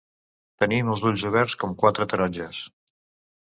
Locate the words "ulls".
1.09-1.25